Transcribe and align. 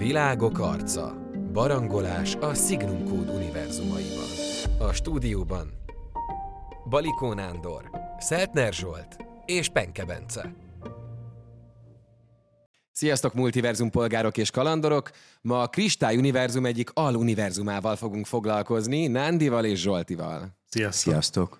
Világok 0.00 0.58
arca. 0.58 1.14
Barangolás 1.52 2.34
a 2.34 2.54
Signum 2.54 3.04
Code 3.04 3.32
univerzumaiban. 3.32 4.28
A 4.78 4.92
stúdióban 4.92 5.72
Balikó 6.88 7.32
Nándor, 7.32 7.90
Szeltner 8.18 8.72
Zsolt 8.72 9.16
és 9.46 9.68
Penke 9.68 10.04
Bence. 10.04 10.54
Sziasztok, 12.92 13.34
multiverzum 13.34 13.90
polgárok 13.90 14.36
és 14.36 14.50
kalandorok! 14.50 15.10
Ma 15.40 15.62
a 15.62 15.68
Kristály 15.68 16.16
Univerzum 16.16 16.66
egyik 16.66 16.90
aluniverzumával 16.94 17.96
fogunk 17.96 18.26
foglalkozni, 18.26 19.06
Nándival 19.06 19.64
és 19.64 19.80
Zsoltival. 19.80 20.56
Sziasztok! 20.68 21.12
Sziasztok! 21.12 21.58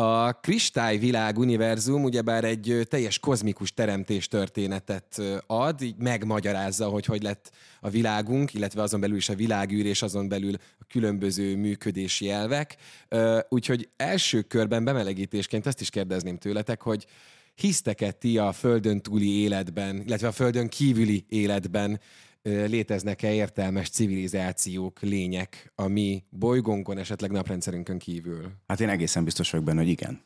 A 0.00 0.32
kristályvilág 0.32 1.38
univerzum 1.38 2.04
ugyebár 2.04 2.44
egy 2.44 2.86
teljes 2.88 3.18
kozmikus 3.18 3.72
teremtés 3.72 4.28
történetet 4.28 5.22
ad, 5.46 5.82
így 5.82 5.96
megmagyarázza, 5.96 6.88
hogy 6.88 7.04
hogy 7.04 7.22
lett 7.22 7.50
a 7.80 7.90
világunk, 7.90 8.54
illetve 8.54 8.82
azon 8.82 9.00
belül 9.00 9.16
is 9.16 9.28
a 9.28 9.34
világűr, 9.34 9.86
és 9.86 10.02
azon 10.02 10.28
belül 10.28 10.54
a 10.54 10.84
különböző 10.88 11.56
működési 11.56 12.30
elvek. 12.30 12.76
Úgyhogy 13.48 13.88
első 13.96 14.42
körben 14.42 14.84
bemelegítésként 14.84 15.66
azt 15.66 15.80
is 15.80 15.90
kérdezném 15.90 16.36
tőletek, 16.36 16.82
hogy 16.82 17.06
hisztek-e 17.54 18.10
ti 18.10 18.38
a 18.38 18.52
földön 18.52 19.00
túli 19.00 19.40
életben, 19.40 20.02
illetve 20.06 20.28
a 20.28 20.32
földön 20.32 20.68
kívüli 20.68 21.24
életben 21.28 22.00
léteznek-e 22.42 23.32
értelmes 23.32 23.88
civilizációk, 23.88 25.00
lények 25.00 25.72
a 25.74 25.86
mi 25.86 26.24
bolygónkon, 26.30 26.98
esetleg 26.98 27.30
naprendszerünkön 27.30 27.98
kívül? 27.98 28.50
Hát 28.66 28.80
én 28.80 28.88
egészen 28.88 29.24
biztos 29.24 29.50
vagyok 29.50 29.66
benne, 29.66 29.80
hogy 29.80 29.88
igen. 29.88 30.20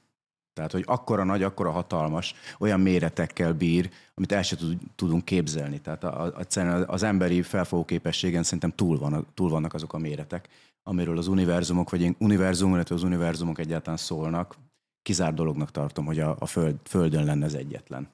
Tehát, 0.53 0.73
hogy 0.73 0.85
akkora 0.87 1.25
nagy, 1.25 1.43
akkora 1.43 1.71
hatalmas, 1.71 2.35
olyan 2.59 2.81
méretekkel 2.81 3.53
bír, 3.53 3.91
amit 4.15 4.33
el 4.33 4.43
sem 4.43 4.59
tudunk 4.95 5.25
képzelni. 5.25 5.81
Tehát 5.81 6.05
az 6.87 7.03
emberi 7.03 7.43
felfogó 7.43 7.85
képességen 7.85 8.43
szerintem 8.43 8.71
túl, 8.71 8.99
van, 8.99 9.27
túl 9.35 9.49
vannak 9.51 9.75
azok 9.75 9.93
a 9.93 9.99
méretek, 9.99 10.49
amiről 10.83 11.19
az 11.19 11.29
univerzumok, 11.29 11.91
vagy 11.91 12.17
univerzum, 12.19 12.75
illetve 12.75 12.95
az 12.95 13.03
univerzumok 13.03 13.59
egyáltalán 13.59 13.99
szólnak. 13.99 14.57
Kizár 15.03 15.35
dolognak 15.35 15.71
tartom, 15.71 16.05
hogy 16.05 16.19
a, 16.19 16.37
a 16.39 16.47
föld, 16.47 16.77
Földön 16.85 17.25
lenne 17.25 17.45
ez 17.45 17.55
egyetlen 17.55 18.09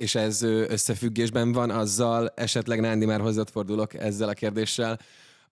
és 0.00 0.14
ez 0.14 0.42
összefüggésben 0.42 1.52
van 1.52 1.70
azzal, 1.70 2.32
esetleg 2.36 2.80
Nándi 2.80 3.06
már 3.06 3.20
hozzád 3.20 3.48
fordulok 3.50 3.94
ezzel 3.94 4.28
a 4.28 4.32
kérdéssel, 4.32 4.98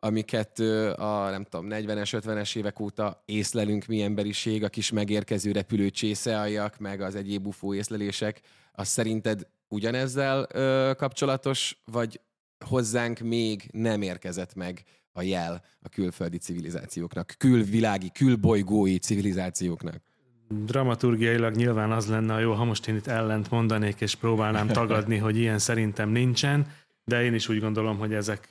amiket 0.00 0.58
a 0.96 1.30
nem 1.30 1.44
tudom, 1.44 1.66
40-es, 1.70 2.20
50-es 2.24 2.56
évek 2.56 2.80
óta 2.80 3.22
észlelünk 3.24 3.86
mi 3.86 4.02
emberiség, 4.02 4.64
a 4.64 4.68
kis 4.68 4.90
megérkező 4.90 5.52
repülő 5.52 5.90
csészealjak, 5.90 6.78
meg 6.78 7.00
az 7.00 7.14
egyéb 7.14 7.46
ufó 7.46 7.74
észlelések, 7.74 8.40
az 8.72 8.88
szerinted 8.88 9.46
ugyanezzel 9.68 10.46
ö, 10.52 10.92
kapcsolatos, 10.96 11.82
vagy 11.84 12.20
hozzánk 12.64 13.18
még 13.18 13.68
nem 13.72 14.02
érkezett 14.02 14.54
meg 14.54 14.82
a 15.12 15.22
jel 15.22 15.64
a 15.80 15.88
külföldi 15.88 16.38
civilizációknak, 16.38 17.34
külvilági, 17.38 18.10
külbolygói 18.10 18.98
civilizációknak? 18.98 20.07
Dramaturgiailag 20.48 21.54
nyilván 21.54 21.92
az 21.92 22.08
lenne 22.08 22.40
jó, 22.40 22.52
ha 22.52 22.64
most 22.64 22.88
én 22.88 22.96
itt 22.96 23.06
ellent 23.06 23.50
mondanék, 23.50 24.00
és 24.00 24.14
próbálnám 24.14 24.66
tagadni, 24.66 25.16
hogy 25.16 25.36
ilyen 25.36 25.58
szerintem 25.58 26.08
nincsen, 26.08 26.66
de 27.04 27.24
én 27.24 27.34
is 27.34 27.48
úgy 27.48 27.60
gondolom, 27.60 27.98
hogy 27.98 28.14
ezek 28.14 28.48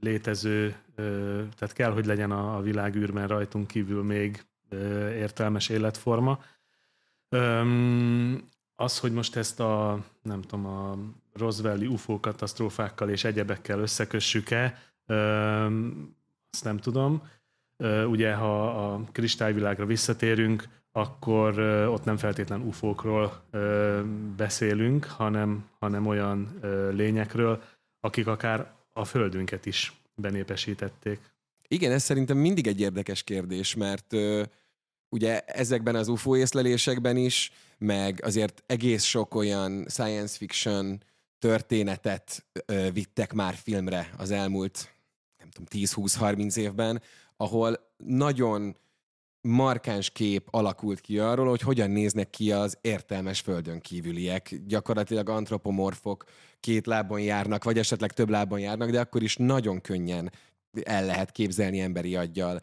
létező, 0.00 0.74
tehát 1.58 1.72
kell, 1.72 1.92
hogy 1.92 2.06
legyen 2.06 2.30
a 2.30 2.60
világűrben 2.60 3.28
rajtunk 3.28 3.66
kívül 3.66 4.02
még 4.02 4.44
értelmes 5.14 5.68
életforma. 5.68 6.38
Az, 8.74 8.98
hogy 8.98 9.12
most 9.12 9.36
ezt 9.36 9.60
a, 9.60 10.04
nem 10.22 10.42
tudom, 10.42 10.66
a 10.66 10.98
Roswelli 11.32 11.86
UFO 11.86 12.20
katasztrófákkal 12.20 13.08
és 13.08 13.24
egyebekkel 13.24 13.78
összekössük-e, 13.78 14.78
azt 16.50 16.64
nem 16.64 16.78
tudom. 16.78 17.22
Ugye, 18.06 18.34
ha 18.34 18.68
a 18.92 19.00
kristályvilágra 19.12 19.86
visszatérünk, 19.86 20.64
akkor 20.96 21.58
ott 21.88 22.04
nem 22.04 22.16
feltétlen 22.16 22.60
ufókról 22.60 23.42
beszélünk, 24.36 25.04
hanem, 25.04 25.68
hanem 25.78 26.06
olyan 26.06 26.60
lényekről, 26.92 27.62
akik 28.00 28.26
akár 28.26 28.72
a 28.92 29.04
földünket 29.04 29.66
is 29.66 29.92
benépesítették. 30.14 31.20
Igen, 31.68 31.92
ez 31.92 32.02
szerintem 32.02 32.36
mindig 32.36 32.66
egy 32.66 32.80
érdekes 32.80 33.22
kérdés, 33.22 33.74
mert 33.74 34.14
ugye 35.08 35.40
ezekben 35.40 35.94
az 35.94 36.08
UFO 36.08 36.36
észlelésekben 36.36 37.16
is, 37.16 37.52
meg 37.78 38.20
azért 38.24 38.62
egész 38.66 39.04
sok 39.04 39.34
olyan 39.34 39.86
science 39.88 40.36
fiction 40.36 41.02
történetet 41.38 42.46
vittek 42.92 43.32
már 43.32 43.54
filmre 43.54 44.10
az 44.16 44.30
elmúlt 44.30 44.94
nem 45.38 45.50
tudom, 45.50 45.84
10-20-30 45.84 46.56
évben, 46.56 47.02
ahol 47.36 47.92
nagyon 47.96 48.76
markáns 49.46 50.10
kép 50.10 50.48
alakult 50.50 51.00
ki 51.00 51.18
arról, 51.18 51.48
hogy 51.48 51.60
hogyan 51.60 51.90
néznek 51.90 52.30
ki 52.30 52.52
az 52.52 52.78
értelmes 52.80 53.40
földön 53.40 53.80
kívüliek. 53.80 54.54
Gyakorlatilag 54.66 55.28
antropomorfok 55.28 56.24
két 56.60 56.86
lábon 56.86 57.20
járnak, 57.20 57.64
vagy 57.64 57.78
esetleg 57.78 58.12
több 58.12 58.28
lábon 58.28 58.60
járnak, 58.60 58.90
de 58.90 59.00
akkor 59.00 59.22
is 59.22 59.36
nagyon 59.36 59.80
könnyen 59.80 60.32
el 60.82 61.04
lehet 61.04 61.30
képzelni 61.30 61.80
emberi 61.80 62.16
aggyal. 62.16 62.60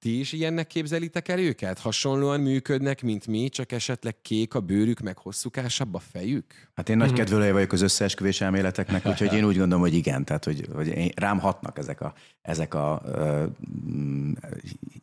Ti 0.00 0.18
is 0.18 0.32
ilyennek 0.32 0.66
képzelitek 0.66 1.28
el 1.28 1.38
őket? 1.38 1.78
Hasonlóan 1.78 2.40
működnek, 2.40 3.02
mint 3.02 3.26
mi, 3.26 3.48
csak 3.48 3.72
esetleg 3.72 4.20
kék 4.22 4.54
a 4.54 4.60
bőrük, 4.60 5.00
meg 5.00 5.18
hosszúkásabb 5.18 5.94
a 5.94 5.98
fejük? 5.98 6.44
Hát 6.74 6.88
én 6.88 6.96
nagy 6.96 7.08
mhm. 7.08 7.16
kedvelője 7.16 7.52
vagyok 7.52 7.72
az 7.72 7.80
összeesküvés 7.80 8.40
elméleteknek, 8.40 9.06
úgyhogy 9.06 9.32
én 9.32 9.44
úgy 9.44 9.56
gondolom, 9.56 9.80
hogy 9.80 9.94
igen, 9.94 10.24
tehát 10.24 10.44
hogy, 10.44 10.68
hogy 10.72 10.86
én, 10.86 11.10
rám 11.16 11.38
hatnak 11.38 11.78
ezek 11.78 12.00
a, 12.00 12.14
ezek 12.42 12.74
a 12.74 13.02
uh, 13.04 13.44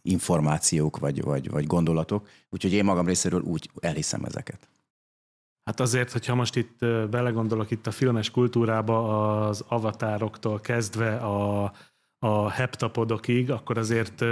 információk 0.01 0.99
vagy, 0.99 1.21
vagy, 1.21 1.49
vagy 1.49 1.65
gondolatok, 1.65 2.27
úgyhogy 2.49 2.73
én 2.73 2.83
magam 2.83 3.05
részéről 3.05 3.41
úgy 3.41 3.69
elhiszem 3.79 4.23
ezeket. 4.23 4.69
Hát 5.63 5.79
azért, 5.79 6.11
hogyha 6.11 6.35
most 6.35 6.55
itt 6.55 6.79
belegondolok 7.09 7.71
itt 7.71 7.87
a 7.87 7.91
filmes 7.91 8.31
kultúrába, 8.31 9.47
az 9.47 9.63
avatároktól 9.67 10.59
kezdve 10.59 11.15
a 11.15 11.71
a 12.19 12.49
heptapodokig, 12.49 13.51
akkor 13.51 13.77
azért 13.77 14.25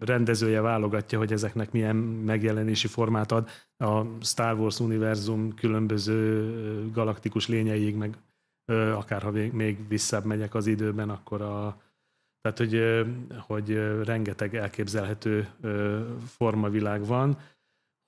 rendezője 0.00 0.60
válogatja, 0.60 1.18
hogy 1.18 1.32
ezeknek 1.32 1.72
milyen 1.72 1.96
megjelenési 1.96 2.86
formát 2.86 3.32
ad. 3.32 3.48
A 3.76 4.02
Star 4.20 4.58
Wars 4.58 4.80
univerzum 4.80 5.54
különböző 5.54 6.90
galaktikus 6.92 7.48
lényeig, 7.48 7.96
meg 7.96 8.16
akár 8.94 9.22
ha 9.22 9.30
még 9.52 9.88
visszább 9.88 10.24
megyek 10.24 10.54
az 10.54 10.66
időben, 10.66 11.10
akkor 11.10 11.42
a, 11.42 11.82
tehát, 12.40 12.58
hogy, 12.58 13.06
hogy 13.46 13.74
rengeteg 14.04 14.54
elképzelhető 14.54 15.48
formavilág 16.26 17.06
van, 17.06 17.38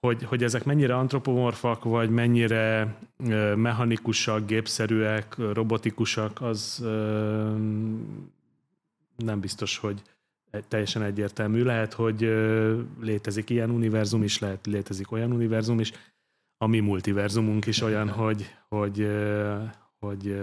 hogy, 0.06 0.24
hogy 0.24 0.42
ezek 0.42 0.64
mennyire 0.64 0.96
antropomorfak, 0.96 1.84
vagy 1.84 2.10
mennyire 2.10 2.96
mechanikusak, 3.56 4.46
gépszerűek, 4.46 5.34
robotikusak, 5.36 6.40
az 6.42 6.84
nem 9.16 9.40
biztos, 9.40 9.78
hogy 9.78 10.02
teljesen 10.68 11.02
egyértelmű. 11.02 11.62
Lehet, 11.62 11.92
hogy 11.92 12.20
létezik 13.00 13.50
ilyen 13.50 13.70
univerzum 13.70 14.22
is, 14.22 14.38
lehet 14.38 14.66
létezik 14.66 15.12
olyan 15.12 15.32
univerzum 15.32 15.80
is. 15.80 15.92
A 16.58 16.66
mi 16.66 16.80
multiverzumunk 16.80 17.66
is 17.66 17.82
olyan, 17.82 18.08
hogy, 18.08 18.54
hogy, 18.68 19.08
hogy 19.98 20.36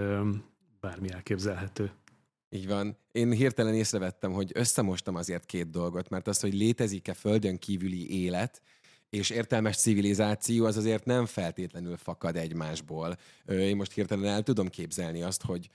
bármi 0.79 1.11
elképzelhető. 1.11 1.91
Így 2.49 2.67
van. 2.67 2.97
Én 3.11 3.31
hirtelen 3.31 3.73
észrevettem, 3.73 4.31
hogy 4.31 4.51
összemostam 4.53 5.15
azért 5.15 5.45
két 5.45 5.69
dolgot, 5.69 6.09
mert 6.09 6.27
az, 6.27 6.39
hogy 6.39 6.53
létezik-e 6.53 7.13
földön 7.13 7.57
kívüli 7.57 8.23
élet, 8.23 8.61
és 9.09 9.29
értelmes 9.29 9.77
civilizáció 9.77 10.65
az 10.65 10.77
azért 10.77 11.05
nem 11.05 11.25
feltétlenül 11.25 11.97
fakad 11.97 12.35
egymásból. 12.35 13.17
Én 13.47 13.75
most 13.75 13.91
hirtelen 13.91 14.25
el 14.25 14.43
tudom 14.43 14.67
képzelni 14.67 15.21
azt, 15.21 15.43
hogy 15.43 15.69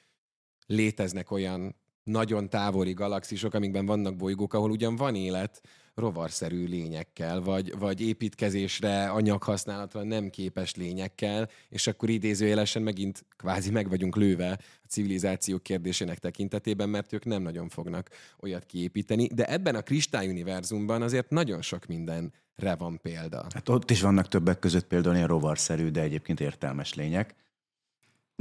léteznek 0.66 1.30
olyan 1.30 1.74
nagyon 2.08 2.48
távoli 2.48 2.92
galaxisok, 2.92 3.54
amikben 3.54 3.86
vannak 3.86 4.16
bolygók, 4.16 4.54
ahol 4.54 4.70
ugyan 4.70 4.96
van 4.96 5.14
élet, 5.14 5.60
rovarszerű 5.98 6.66
lényekkel, 6.66 7.40
vagy, 7.40 7.78
vagy 7.78 8.00
építkezésre, 8.00 9.08
anyaghasználatra 9.08 10.02
nem 10.02 10.30
képes 10.30 10.74
lényekkel, 10.74 11.48
és 11.68 11.86
akkor 11.86 12.08
idézőjelesen 12.08 12.82
megint 12.82 13.24
kvázi 13.36 13.70
meg 13.70 13.88
vagyunk 13.88 14.16
lőve 14.16 14.50
a 14.82 14.86
civilizáció 14.88 15.58
kérdésének 15.58 16.18
tekintetében, 16.18 16.88
mert 16.88 17.12
ők 17.12 17.24
nem 17.24 17.42
nagyon 17.42 17.68
fognak 17.68 18.08
olyat 18.40 18.64
kiépíteni. 18.64 19.26
De 19.26 19.44
ebben 19.44 19.74
a 19.74 19.82
kristályuniverzumban 19.82 21.02
azért 21.02 21.30
nagyon 21.30 21.62
sok 21.62 21.86
mindenre 21.86 22.74
van 22.78 23.00
példa. 23.02 23.46
Hát 23.54 23.68
ott 23.68 23.90
is 23.90 24.00
vannak 24.00 24.28
többek 24.28 24.58
között 24.58 24.86
például 24.86 25.14
ilyen 25.14 25.28
rovarszerű, 25.28 25.88
de 25.88 26.00
egyébként 26.00 26.40
értelmes 26.40 26.94
lények 26.94 27.34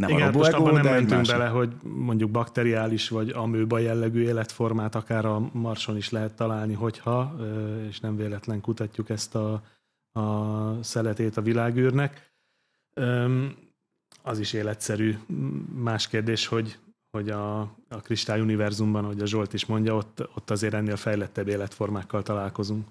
nem 0.02 0.10
Igen, 0.10 0.28
a 0.28 0.38
most 0.38 0.54
abban 0.54 0.74
nem 0.74 0.84
mentünk 0.84 1.10
más... 1.10 1.28
bele, 1.28 1.48
hogy 1.48 1.74
mondjuk 1.84 2.32
bakteriális 2.32 3.10
vagy 3.10 3.30
amőba 3.30 3.80
jellegű 3.80 4.22
életformát 4.22 4.96
akár 4.96 5.26
a 5.26 5.50
Marson 5.54 5.98
is 5.98 6.10
lehet 6.10 6.36
találni, 6.36 6.74
hogyha, 6.74 7.36
és 7.88 8.00
nem 8.00 8.16
véletlen 8.16 8.62
kutatjuk 8.62 9.10
ezt 9.10 9.36
a, 9.36 9.64
a 10.12 10.84
szeletét 10.84 11.38
a 11.38 11.42
világűrnek. 11.42 12.32
Az 14.22 14.40
is 14.40 14.54
életszerű. 14.54 15.18
Más 15.74 16.08
kérdés, 16.08 16.48
hogy, 16.48 16.80
hogy 17.12 17.30
a, 17.30 17.60
a 17.90 18.02
Kristály 18.04 18.42
univerzumban, 18.42 19.06
hogy 19.06 19.22
a 19.22 19.26
Zsolt 19.26 19.54
is 19.54 19.66
mondja, 19.66 19.96
ott, 19.96 20.28
ott 20.36 20.50
azért 20.50 20.74
ennél 20.74 20.96
fejlettebb 20.96 21.48
életformákkal 21.48 22.24
találkozunk. 22.24 22.88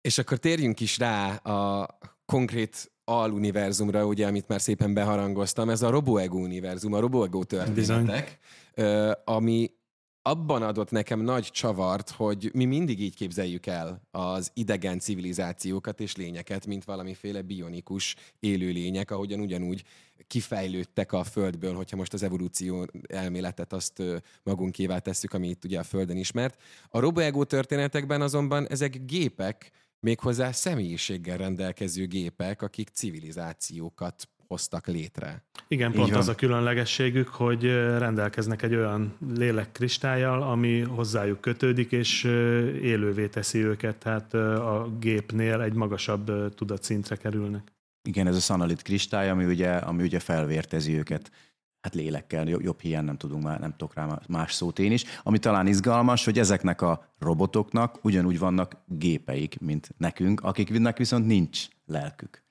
És 0.00 0.18
akkor 0.18 0.38
térjünk 0.38 0.80
is 0.80 0.98
rá 0.98 1.34
a 1.34 1.88
konkrét 2.26 2.92
aluniverzumra, 3.04 4.06
ugye, 4.06 4.26
amit 4.26 4.48
már 4.48 4.60
szépen 4.60 4.94
beharangoztam, 4.94 5.68
ez 5.68 5.82
a 5.82 5.90
RoboEgo 5.90 6.38
univerzum, 6.38 6.92
a 6.92 7.00
RoboEgo 7.00 7.44
történetek, 7.44 8.38
Bizony. 8.74 9.14
ami 9.24 9.70
abban 10.26 10.62
adott 10.62 10.90
nekem 10.90 11.20
nagy 11.20 11.44
csavart, 11.44 12.10
hogy 12.10 12.50
mi 12.54 12.64
mindig 12.64 13.00
így 13.00 13.14
képzeljük 13.14 13.66
el 13.66 14.08
az 14.10 14.50
idegen 14.54 14.98
civilizációkat 14.98 16.00
és 16.00 16.16
lényeket, 16.16 16.66
mint 16.66 16.84
valamiféle 16.84 17.42
bionikus 17.42 18.16
élőlények, 18.40 19.10
ahogyan 19.10 19.40
ugyanúgy 19.40 19.84
kifejlődtek 20.26 21.12
a 21.12 21.24
Földből, 21.24 21.74
hogyha 21.74 21.96
most 21.96 22.12
az 22.12 22.22
evolúció 22.22 22.86
elméletet 23.06 23.72
azt 23.72 24.02
magunkévá 24.42 24.98
tesszük, 24.98 25.32
ami 25.32 25.48
itt 25.48 25.64
ugye 25.64 25.78
a 25.78 25.82
Földön 25.82 26.16
ismert. 26.16 26.60
A 26.88 26.98
RoboEgo 26.98 27.44
történetekben 27.44 28.20
azonban 28.20 28.68
ezek 28.68 29.04
gépek, 29.04 29.70
méghozzá 30.04 30.52
személyiséggel 30.52 31.36
rendelkező 31.36 32.06
gépek, 32.06 32.62
akik 32.62 32.88
civilizációkat 32.88 34.28
hoztak 34.46 34.86
létre. 34.86 35.44
Igen, 35.68 35.92
pont 35.92 36.14
az 36.14 36.28
a 36.28 36.34
különlegességük, 36.34 37.28
hogy 37.28 37.64
rendelkeznek 37.98 38.62
egy 38.62 38.74
olyan 38.74 39.16
lélekkristályjal, 39.36 40.42
ami 40.42 40.80
hozzájuk 40.80 41.40
kötődik, 41.40 41.92
és 41.92 42.24
élővé 42.82 43.26
teszi 43.28 43.58
őket, 43.58 43.96
tehát 43.96 44.34
a 44.34 44.96
gépnél 45.00 45.60
egy 45.60 45.74
magasabb 45.74 46.54
tudatszintre 46.54 47.16
kerülnek. 47.16 47.72
Igen, 48.08 48.26
ez 48.26 48.36
a 48.36 48.40
szanalit 48.40 48.82
kristály, 48.82 49.30
ami 49.30 49.44
ugye, 49.44 49.70
ami 49.70 50.02
ugye 50.02 50.18
felvértezi 50.18 50.96
őket 50.96 51.30
hát 51.84 51.94
lélekkel, 51.94 52.48
jobb 52.48 52.80
hiány 52.80 53.04
nem 53.04 53.16
tudunk 53.16 53.42
már, 53.42 53.60
nem 53.60 53.70
tudok 53.70 53.94
rá 53.94 54.20
más 54.28 54.52
szót 54.52 54.78
én 54.78 54.92
is. 54.92 55.04
Ami 55.22 55.38
talán 55.38 55.66
izgalmas, 55.66 56.24
hogy 56.24 56.38
ezeknek 56.38 56.80
a 56.80 57.14
robotoknak 57.18 58.04
ugyanúgy 58.04 58.38
vannak 58.38 58.76
gépeik, 58.86 59.58
mint 59.60 59.90
nekünk, 59.96 60.40
akiknek 60.40 60.96
viszont 60.96 61.26
nincs 61.26 61.66
lelkük. 61.86 62.42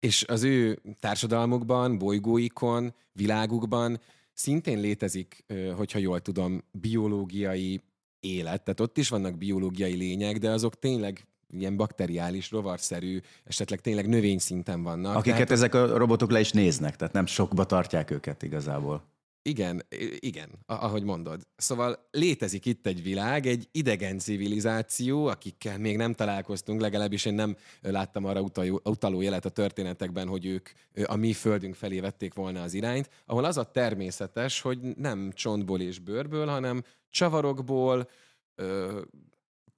És 0.00 0.24
az 0.28 0.42
ő 0.42 0.82
társadalmukban, 1.00 1.98
bolygóikon, 1.98 2.94
világukban 3.12 4.00
szintén 4.32 4.80
létezik, 4.80 5.44
hogyha 5.76 5.98
jól 5.98 6.20
tudom, 6.20 6.64
biológiai 6.72 7.80
élet. 8.20 8.62
Tehát 8.62 8.80
ott 8.80 8.98
is 8.98 9.08
vannak 9.08 9.38
biológiai 9.38 9.96
lények, 9.96 10.38
de 10.38 10.50
azok 10.50 10.78
tényleg 10.78 11.26
ilyen 11.52 11.76
bakteriális, 11.76 12.50
rovarszerű, 12.50 13.20
esetleg 13.44 13.80
tényleg 13.80 14.08
növény 14.08 14.38
szinten 14.38 14.82
vannak. 14.82 15.16
Akiket 15.16 15.34
tehát... 15.34 15.50
ezek 15.50 15.74
a 15.74 15.96
robotok 15.96 16.30
le 16.30 16.40
is 16.40 16.50
néznek, 16.50 16.96
tehát 16.96 17.14
nem 17.14 17.26
sokba 17.26 17.64
tartják 17.64 18.10
őket 18.10 18.42
igazából. 18.42 19.16
Igen, 19.42 19.82
igen, 20.18 20.48
ahogy 20.66 21.02
mondod. 21.02 21.46
Szóval 21.56 22.08
létezik 22.10 22.66
itt 22.66 22.86
egy 22.86 23.02
világ, 23.02 23.46
egy 23.46 23.68
idegen 23.72 24.18
civilizáció, 24.18 25.26
akikkel 25.26 25.78
még 25.78 25.96
nem 25.96 26.12
találkoztunk, 26.12 26.80
legalábbis 26.80 27.24
én 27.24 27.34
nem 27.34 27.56
láttam 27.80 28.24
arra 28.24 28.40
utaló, 28.40 28.80
utaló 28.84 29.20
jelet 29.20 29.44
a 29.44 29.48
történetekben, 29.50 30.28
hogy 30.28 30.46
ők 30.46 30.68
a 31.04 31.16
mi 31.16 31.32
földünk 31.32 31.74
felé 31.74 32.00
vették 32.00 32.34
volna 32.34 32.62
az 32.62 32.74
irányt, 32.74 33.10
ahol 33.26 33.44
az 33.44 33.56
a 33.56 33.70
természetes, 33.70 34.60
hogy 34.60 34.78
nem 34.96 35.32
csontból 35.32 35.80
és 35.80 35.98
bőrből, 35.98 36.46
hanem 36.46 36.82
csavarokból, 37.10 38.08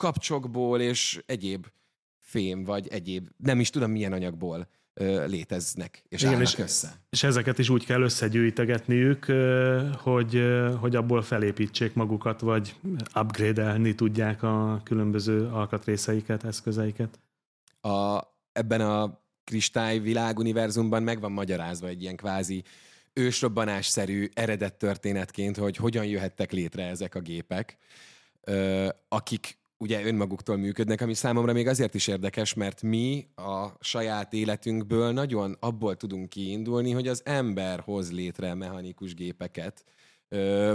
kapcsokból 0.00 0.80
és 0.80 1.22
egyéb 1.26 1.66
fém, 2.18 2.64
vagy 2.64 2.88
egyéb, 2.88 3.28
nem 3.36 3.60
is 3.60 3.70
tudom 3.70 3.90
milyen 3.90 4.12
anyagból 4.12 4.68
léteznek 5.26 6.02
és 6.08 6.22
Igen, 6.22 6.40
és, 6.40 6.58
össze. 6.58 7.00
És 7.10 7.22
ezeket 7.22 7.58
is 7.58 7.68
úgy 7.68 7.84
kell 7.84 8.02
összegyűjtegetniük, 8.02 9.24
hogy, 9.96 10.42
hogy 10.80 10.96
abból 10.96 11.22
felépítsék 11.22 11.94
magukat, 11.94 12.40
vagy 12.40 12.74
upgrade-elni 13.14 13.94
tudják 13.94 14.42
a 14.42 14.80
különböző 14.84 15.46
alkatrészeiket, 15.46 16.44
eszközeiket. 16.44 17.18
A, 17.80 18.20
ebben 18.52 18.80
a 18.80 19.20
kristály 19.44 19.98
világuniverzumban 19.98 21.02
meg 21.02 21.20
van 21.20 21.32
magyarázva 21.32 21.86
egy 21.86 22.02
ilyen 22.02 22.16
kvázi 22.16 22.64
ősrobbanásszerű 23.12 24.28
eredet 24.32 24.74
történetként, 24.74 25.56
hogy 25.56 25.76
hogyan 25.76 26.04
jöhettek 26.04 26.52
létre 26.52 26.86
ezek 26.86 27.14
a 27.14 27.20
gépek, 27.20 27.76
akik 29.08 29.59
ugye 29.82 30.04
önmaguktól 30.04 30.56
működnek, 30.56 31.00
ami 31.00 31.14
számomra 31.14 31.52
még 31.52 31.66
azért 31.66 31.94
is 31.94 32.06
érdekes, 32.06 32.54
mert 32.54 32.82
mi 32.82 33.26
a 33.34 33.68
saját 33.80 34.32
életünkből 34.32 35.12
nagyon 35.12 35.56
abból 35.60 35.96
tudunk 35.96 36.28
kiindulni, 36.28 36.90
hogy 36.90 37.08
az 37.08 37.22
ember 37.24 37.80
hoz 37.80 38.12
létre 38.12 38.54
mechanikus 38.54 39.14
gépeket, 39.14 39.84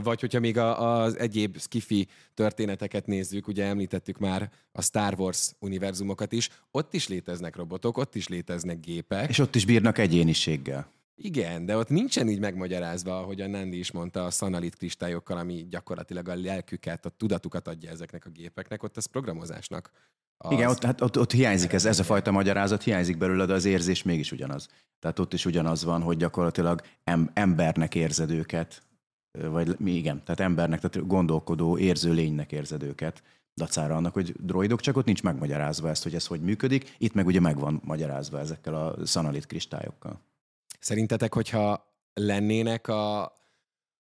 vagy 0.04 0.20
hogyha 0.20 0.40
még 0.40 0.58
az 0.58 1.18
egyéb 1.18 1.60
skifi 1.60 2.08
történeteket 2.34 3.06
nézzük, 3.06 3.48
ugye 3.48 3.66
említettük 3.66 4.18
már 4.18 4.52
a 4.72 4.82
Star 4.82 5.14
Wars 5.18 5.52
univerzumokat 5.60 6.32
is, 6.32 6.50
ott 6.72 6.94
is 6.94 7.08
léteznek 7.08 7.56
robotok, 7.56 7.98
ott 7.98 8.16
is 8.16 8.28
léteznek 8.28 8.80
gépek. 8.80 9.30
És 9.30 9.40
ott 9.40 9.56
is 9.56 9.66
bírnak 9.66 9.98
egyéniséggel. 9.98 10.94
Igen, 11.18 11.66
de 11.66 11.78
ott 11.78 11.90
nincsen 11.90 12.30
így 12.30 12.40
megmagyarázva, 12.40 13.18
ahogy 13.18 13.42
a 13.42 13.48
Nandi 13.48 13.78
is 13.78 13.92
mondta, 13.92 14.26
a 14.26 14.32
szanalit 14.32 14.76
kristályokkal, 14.76 15.38
ami 15.38 15.68
gyakorlatilag 15.70 16.28
a 16.28 16.36
lelküket, 16.36 17.06
a 17.06 17.10
tudatukat 17.10 17.68
adja 17.68 17.90
ezeknek 17.90 18.26
a 18.26 18.30
gépeknek, 18.30 18.84
ott 18.84 18.98
az 18.98 19.06
programozásnak. 19.06 19.92
Az... 20.38 20.52
Igen, 20.52 20.70
ott, 20.70 20.84
hát 20.84 21.02
ott, 21.02 21.20
ott 21.20 21.32
hiányzik 21.32 21.74
ez, 21.74 21.86
ez 21.86 22.00
a 22.00 22.04
fajta 22.04 22.32
magyarázat, 22.32 22.84
hiányzik 22.84 23.18
belőle, 23.18 23.46
de 23.46 23.54
az 23.54 23.66
érzés 23.66 24.04
mégis 24.04 24.32
ugyanaz. 24.32 24.68
Tehát 25.00 25.20
ott 25.20 25.34
is 25.34 25.46
ugyanaz 25.46 25.84
van, 25.84 26.02
hogy 26.02 26.18
gyakorlatilag 26.18 26.82
em, 27.04 27.32
embernek 27.34 27.96
érzed 27.96 28.32
őket, 28.32 28.84
vagy 29.32 29.88
igen, 29.88 30.24
tehát 30.24 30.40
embernek, 30.40 30.80
tehát 30.80 31.08
gondolkodó, 31.08 31.78
érző 31.78 32.14
lénynek 32.14 32.52
érzed 32.52 32.84
őket, 32.84 33.24
dacára 33.56 33.96
annak, 33.96 34.14
hogy 34.14 34.36
droidok, 34.40 34.80
csak 34.80 34.98
ott 34.98 35.06
nincs 35.06 35.24
megmagyarázva 35.24 35.90
ezt, 35.90 36.04
hogy 36.04 36.16
ez 36.16 36.28
hogy 36.28 36.42
működik, 36.42 36.96
itt 36.98 37.14
meg 37.14 37.26
ugye 37.26 37.40
meg 37.40 37.60
van 37.60 37.82
magyarázva 37.84 38.40
ezekkel 38.40 38.76
a 38.76 39.06
szanalit 39.06 39.46
kristályokkal. 39.46 40.22
Szerintetek, 40.86 41.34
hogyha 41.34 41.94
lennének 42.14 42.88
a 42.88 43.34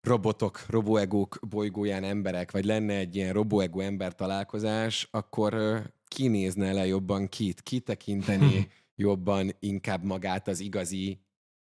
robotok, 0.01 0.65
roboegók 0.67 1.39
bolygóján 1.49 2.03
emberek, 2.03 2.51
vagy 2.51 2.65
lenne 2.65 2.93
egy 2.93 3.15
ilyen 3.15 3.33
roboego 3.33 3.79
ember 3.79 4.15
találkozás, 4.15 5.07
akkor 5.11 5.83
kinézne 6.07 6.73
le 6.73 6.85
jobban 6.85 7.27
kit? 7.27 7.61
Ki 7.61 7.79
tekinteni 7.79 8.67
jobban 9.05 9.51
inkább 9.59 10.03
magát 10.03 10.47
az 10.47 10.59
igazi 10.59 11.21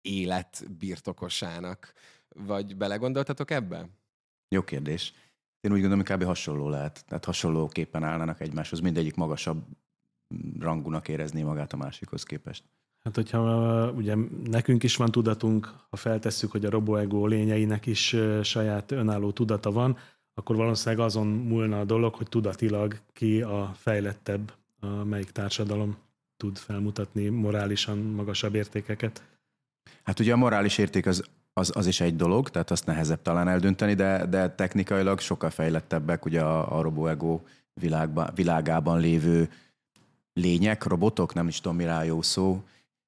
élet 0.01 0.77
birtokosának? 0.77 1.93
Vagy 2.29 2.77
belegondoltatok 2.77 3.51
ebbe? 3.51 3.89
Jó 4.49 4.63
kérdés. 4.63 5.13
Én 5.59 5.71
úgy 5.71 5.81
gondolom, 5.81 6.05
hogy 6.05 6.15
kb. 6.15 6.23
hasonló 6.23 6.69
lehet. 6.69 7.05
Tehát 7.05 7.25
hasonlóképpen 7.25 8.03
állnának 8.03 8.39
egymáshoz. 8.41 8.79
Mindegyik 8.79 9.15
magasabb 9.15 9.65
rangúnak 10.59 11.07
érezné 11.07 11.43
magát 11.43 11.73
a 11.73 11.77
másikhoz 11.77 12.23
képest. 12.23 12.63
Hát, 13.07 13.15
hogyha 13.15 13.91
ugye 13.91 14.15
nekünk 14.43 14.83
is 14.83 14.95
van 14.95 15.11
tudatunk, 15.11 15.73
ha 15.89 15.97
feltesszük, 15.97 16.51
hogy 16.51 16.65
a 16.65 16.69
RoboEgo 16.69 17.27
lényeinek 17.27 17.85
is 17.85 18.15
saját 18.43 18.91
önálló 18.91 19.31
tudata 19.31 19.71
van, 19.71 19.97
akkor 20.33 20.55
valószínűleg 20.55 21.05
azon 21.05 21.27
múlna 21.27 21.79
a 21.79 21.85
dolog, 21.85 22.15
hogy 22.15 22.29
tudatilag 22.29 22.99
ki 23.13 23.41
a 23.41 23.71
fejlettebb, 23.75 24.53
a 24.79 24.87
melyik 24.87 25.31
társadalom 25.31 25.97
tud 26.37 26.57
felmutatni 26.57 27.27
morálisan 27.27 27.97
magasabb 27.97 28.55
értékeket. 28.55 29.23
Hát 30.03 30.19
ugye 30.19 30.33
a 30.33 30.37
morális 30.37 30.77
érték 30.77 31.05
az, 31.05 31.23
az, 31.53 31.71
az 31.75 31.87
is 31.87 31.99
egy 31.99 32.15
dolog, 32.15 32.49
tehát 32.49 32.71
azt 32.71 32.85
nehezebb 32.85 33.21
talán 33.21 33.47
eldönteni, 33.47 33.93
de, 33.93 34.25
de 34.25 34.49
technikailag 34.49 35.19
sokkal 35.19 35.49
fejlettebbek 35.49 36.25
ugye 36.25 36.41
a, 36.41 36.77
a 36.77 36.81
RoboEgo 36.81 37.41
világban, 37.73 38.29
világában 38.35 38.99
lévő 38.99 39.49
lények, 40.33 40.83
robotok, 40.83 41.33
nem 41.33 41.47
is 41.47 41.61
tudom, 41.61 41.77
mi 41.77 41.83
rá 41.83 42.03
jó 42.03 42.21
szó, 42.21 42.63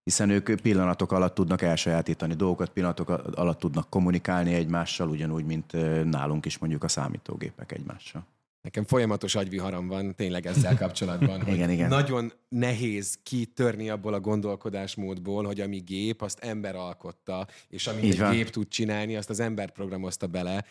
hiszen 0.09 0.29
ők 0.29 0.61
pillanatok 0.61 1.11
alatt 1.11 1.33
tudnak 1.33 1.61
elsajátítani 1.61 2.33
dolgokat, 2.33 2.69
pillanatok 2.69 3.09
alatt 3.09 3.59
tudnak 3.59 3.89
kommunikálni 3.89 4.53
egymással, 4.53 5.09
ugyanúgy, 5.09 5.45
mint 5.45 5.71
nálunk 6.09 6.45
is 6.45 6.57
mondjuk 6.57 6.83
a 6.83 6.87
számítógépek 6.87 7.71
egymással. 7.71 8.25
Nekem 8.61 8.83
folyamatos 8.83 9.35
agyviharam 9.35 9.87
van 9.87 10.15
tényleg 10.15 10.45
ezzel 10.45 10.77
kapcsolatban, 10.77 11.41
hogy 11.43 11.53
igen, 11.53 11.69
igen. 11.69 11.89
nagyon 11.89 12.31
nehéz 12.47 13.19
kitörni 13.23 13.89
abból 13.89 14.13
a 14.13 14.19
gondolkodásmódból, 14.19 15.45
hogy 15.45 15.59
ami 15.59 15.77
gép, 15.77 16.21
azt 16.21 16.39
ember 16.39 16.75
alkotta, 16.75 17.47
és 17.67 17.87
amit 17.87 18.03
Így 18.03 18.11
egy 18.11 18.19
van. 18.19 18.31
gép 18.31 18.49
tud 18.49 18.67
csinálni, 18.67 19.15
azt 19.15 19.29
az 19.29 19.39
ember 19.39 19.71
programozta 19.71 20.27
bele. 20.27 20.65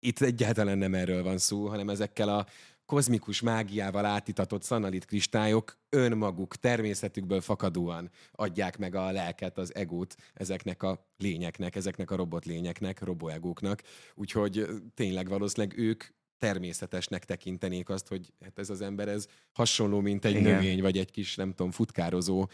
Itt 0.00 0.20
egyáltalán 0.20 0.78
nem 0.78 0.94
erről 0.94 1.22
van 1.22 1.38
szó, 1.38 1.66
hanem 1.66 1.88
ezekkel 1.88 2.28
a 2.28 2.46
kozmikus 2.86 3.40
mágiával 3.40 4.04
átitatott 4.04 4.62
szanalit 4.62 5.04
kristályok 5.04 5.78
önmaguk 5.88 6.56
természetükből 6.56 7.40
fakadóan 7.40 8.10
adják 8.32 8.78
meg 8.78 8.94
a 8.94 9.10
lelket, 9.10 9.58
az 9.58 9.74
egót 9.74 10.14
ezeknek 10.34 10.82
a 10.82 11.06
lényeknek, 11.18 11.76
ezeknek 11.76 12.10
a 12.10 12.16
robotlényeknek, 12.16 13.02
roboegóknak. 13.02 13.82
Úgyhogy 14.14 14.66
tényleg 14.94 15.28
valószínűleg 15.28 15.78
ők 15.78 16.04
természetesnek 16.38 17.24
tekintenék 17.24 17.88
azt, 17.88 18.08
hogy 18.08 18.32
hát 18.40 18.58
ez 18.58 18.70
az 18.70 18.80
ember 18.80 19.08
ez 19.08 19.26
hasonló, 19.52 20.00
mint 20.00 20.24
egy 20.24 20.36
Igen. 20.36 20.42
növény, 20.42 20.80
vagy 20.80 20.98
egy 20.98 21.10
kis, 21.10 21.34
nem 21.34 21.52
tudom, 21.52 21.70
futkározó 21.70 22.48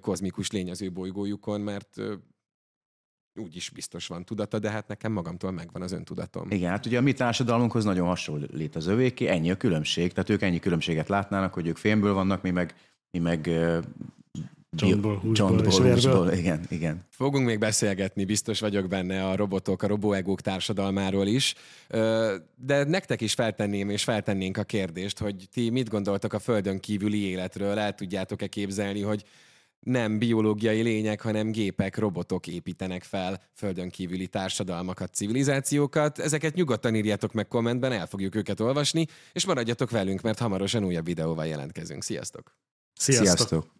kozmikus 0.00 0.50
lény 0.50 0.70
az 0.70 0.82
ő 0.82 0.92
bolygójukon, 0.92 1.60
mert 1.60 2.00
úgyis 3.38 3.70
biztos 3.70 4.06
van 4.06 4.24
tudata, 4.24 4.58
de 4.58 4.70
hát 4.70 4.88
nekem 4.88 5.12
magamtól 5.12 5.50
megvan 5.50 5.82
az 5.82 5.92
öntudatom. 5.92 6.50
Igen, 6.50 6.70
hát 6.70 6.86
ugye 6.86 6.98
a 6.98 7.00
mi 7.00 7.12
társadalmunkhoz 7.12 7.84
nagyon 7.84 8.06
hasonlít 8.06 8.76
az 8.76 8.86
övéké, 8.86 9.26
ennyi 9.26 9.50
a 9.50 9.56
különbség, 9.56 10.12
tehát 10.12 10.30
ők 10.30 10.42
ennyi 10.42 10.58
különbséget 10.58 11.08
látnának, 11.08 11.54
hogy 11.54 11.66
ők 11.66 11.76
fémből 11.76 12.14
vannak, 12.14 12.42
mi 12.42 12.50
meg, 12.50 12.74
mi 13.10 13.18
meg 13.18 13.46
ö, 13.46 13.78
Csontból, 14.76 15.18
húsból 15.18 16.32
igen, 16.32 16.64
igen. 16.68 17.04
Fogunk 17.10 17.46
még 17.46 17.58
beszélgetni, 17.58 18.24
biztos 18.24 18.60
vagyok 18.60 18.88
benne 18.88 19.26
a 19.26 19.36
robotok, 19.36 19.82
a 19.82 19.86
roboegók 19.86 20.40
társadalmáról 20.40 21.26
is, 21.26 21.54
de 22.56 22.84
nektek 22.84 23.20
is 23.20 23.34
feltenném 23.34 23.90
és 23.90 24.04
feltennénk 24.04 24.56
a 24.56 24.62
kérdést, 24.62 25.18
hogy 25.18 25.48
ti 25.52 25.70
mit 25.70 25.88
gondoltok 25.88 26.32
a 26.32 26.38
Földön 26.38 26.80
kívüli 26.80 27.24
életről, 27.24 27.78
el 27.78 27.94
tudjátok-e 27.94 28.46
képzelni, 28.46 29.02
hogy 29.02 29.24
nem 29.80 30.18
biológiai 30.18 30.82
lények, 30.82 31.20
hanem 31.20 31.50
gépek, 31.50 31.96
robotok 31.96 32.46
építenek 32.46 33.02
fel 33.02 33.42
földön 33.54 33.88
kívüli 33.88 34.26
társadalmakat, 34.26 35.14
civilizációkat. 35.14 36.18
Ezeket 36.18 36.54
nyugodtan 36.54 36.94
írjátok 36.94 37.32
meg 37.32 37.48
kommentben, 37.48 37.92
el 37.92 38.06
fogjuk 38.06 38.34
őket 38.34 38.60
olvasni, 38.60 39.06
és 39.32 39.46
maradjatok 39.46 39.90
velünk, 39.90 40.20
mert 40.20 40.38
hamarosan 40.38 40.84
újabb 40.84 41.04
videóval 41.04 41.46
jelentkezünk. 41.46 42.02
Sziasztok! 42.02 42.56
Sziasztok! 42.94 43.26
Sziasztok. 43.26 43.77